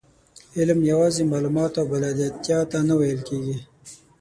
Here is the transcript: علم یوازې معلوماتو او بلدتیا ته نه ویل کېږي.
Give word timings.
علم 0.57 0.79
یوازې 0.91 1.21
معلوماتو 1.31 1.77
او 1.81 1.85
بلدتیا 1.91 2.59
ته 2.71 2.77
نه 2.87 2.93
ویل 2.99 3.19
کېږي. 3.29 3.57